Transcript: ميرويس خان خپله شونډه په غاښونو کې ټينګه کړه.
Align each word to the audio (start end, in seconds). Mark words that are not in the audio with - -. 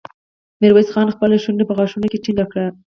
ميرويس 0.61 0.89
خان 0.93 1.07
خپله 1.15 1.35
شونډه 1.43 1.63
په 1.67 1.73
غاښونو 1.77 2.07
کې 2.11 2.21
ټينګه 2.23 2.45
کړه. 2.51 2.65